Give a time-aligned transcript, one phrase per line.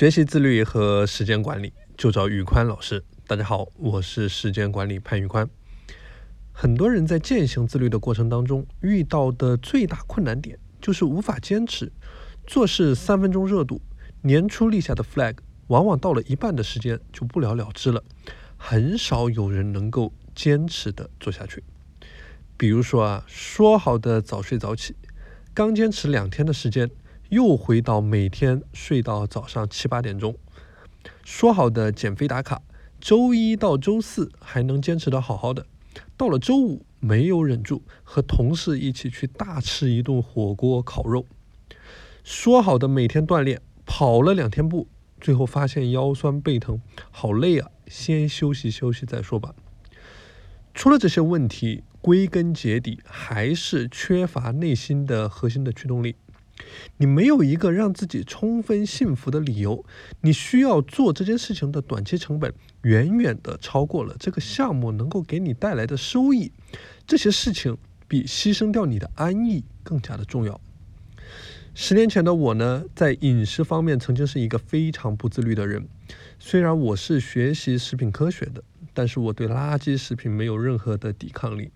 [0.00, 3.04] 学习自律和时间管理，就找宇宽老师。
[3.26, 5.46] 大家好，我是时间管理潘宇宽。
[6.52, 11.92] 很多人在践行自律的过程当中，遇到的最大困难点就是无法坚持。
[12.46, 13.82] 做事三分钟热度，
[14.22, 15.36] 年初立下的 flag，
[15.66, 18.02] 往往到了一半的时间就不了了之了。
[18.56, 21.62] 很少有人能够坚持的做下去。
[22.56, 24.96] 比如说啊，说好的早睡早起，
[25.52, 26.90] 刚坚持两天的时间。
[27.30, 30.36] 又回到每天睡到早上七八点钟，
[31.24, 32.60] 说好的减肥打卡，
[33.00, 35.64] 周一到周四还能坚持的好好的，
[36.16, 41.24] 到了周五没有忍住，和同事一起去大吃一顿火锅烤肉。
[42.24, 44.88] 说好的每天锻炼，跑了两天步，
[45.20, 49.54] 最后发现腰酸背疼，好累啊，先休息休息再说吧。
[50.74, 56.16] 除了这些问题，归根结底还是缺乏内心的核心的驱动力。
[56.98, 59.84] 你没有一个让自己充分幸福的理由，
[60.20, 66.52] 你需要做这件事情的短期成本远远的超过了这个项目能够给你带来的收益。
[67.06, 67.76] 这些事情
[68.06, 70.60] 比牺牲掉你的安逸更加的重要。
[71.74, 75.86] 十年前的我呢，在饮食方面曾经是一个非常不自律的人。
[76.38, 78.62] 虽然我是学习食品科学的，
[78.92, 81.70] 但是我对垃圾食品没有任何的抵抗力。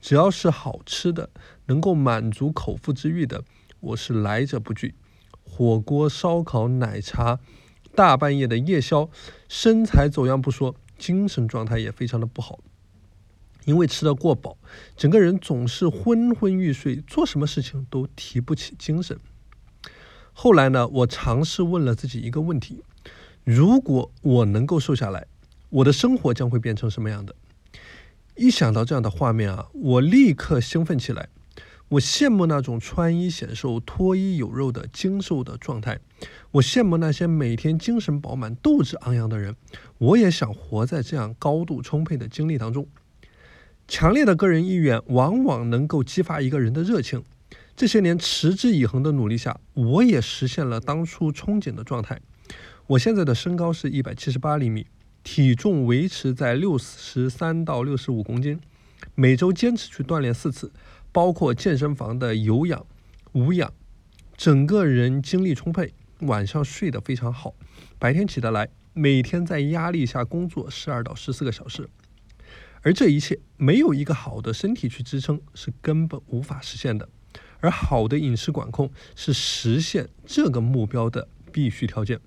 [0.00, 1.28] 只要是好吃的，
[1.66, 3.42] 能够满足口腹之欲的。
[3.84, 4.94] 我是来者不拒，
[5.42, 7.38] 火锅、烧烤、奶茶，
[7.94, 9.10] 大半夜的夜宵，
[9.46, 12.60] 身材走样不说，精神状态也非常的不好。
[13.66, 14.56] 因为吃得过饱，
[14.96, 19.18] 整个人总是昏昏欲睡，做什么事情都提不起精神。
[20.32, 22.82] 后来呢，我尝试问了自己一个问题：
[23.44, 25.26] 如果我能够瘦下来，
[25.68, 27.34] 我的生活将会变成什么样的？
[28.34, 31.28] 一想到这样的画面啊，我立刻兴奋起来。
[31.94, 36.00] 我羡慕那种穿衣显瘦、脱衣有肉的精瘦的状态，
[36.52, 39.54] 我羡慕那些每天精神饱满、斗志昂扬的人。
[39.98, 42.88] 我也想活在这样高度充沛的经历当中。
[43.86, 47.22] 强烈的个人意愿往往能够激发一个人的热情。
[47.76, 52.20] 这些年持之以恒的努力下，我也实现了当初憧憬的状态。
[52.88, 54.86] 我现在的身高是一百七十八厘米，
[55.22, 58.58] 体重维持在六十三到六十五公斤，
[59.14, 60.72] 每周坚持去锻炼四次。
[61.14, 62.84] 包括健身房的有氧、
[63.34, 63.72] 无氧，
[64.36, 67.54] 整个人精力充沛，晚上睡得非常好，
[68.00, 71.88] 白天起得来，每天在压力下工作十二到十四个小时，
[72.82, 77.08] 而这一切没有一个好的身体去支撑是根本无法实现的，
[77.60, 82.18] 而好的饮食管控是实现这个目标的必须条件。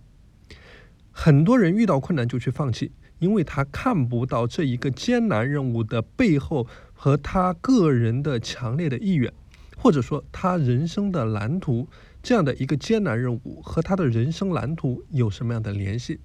[1.11, 2.93] 很多人遇到困难就去放弃。
[3.19, 9.31] 因为他看不到这一个艰难任务的背后和他个人的强烈的意愿，
[9.77, 11.87] 或者说他人生的蓝图
[12.21, 16.19] 这样的一个艰难任务和他的人生蓝图有什么样的联系？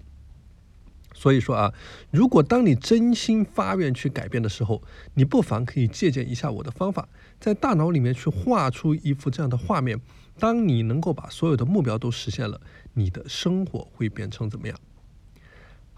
[1.14, 1.74] 所以说啊，
[2.10, 4.82] 如果当你真心发愿去改变的时候，
[5.12, 7.06] 你不妨可以借鉴一下我的方法，
[7.38, 10.00] 在大脑里面去画出一幅这样的画面。
[10.38, 12.58] 当你能够把所有的目标都实现了，
[12.94, 14.76] 你的生活会变成怎么样？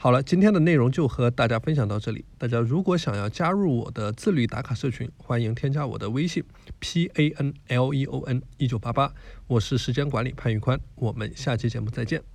[0.05, 2.27] 好了，今天的内容就和大家分享到这里。
[2.37, 6.45] 大家如果想要加入我的自律打卡社群，欢迎添加我的微信
[6.79, 9.11] p a n l e o n 一九八八，
[9.47, 12.34] 我是时间管理潘玉宽，我们下期节目再见。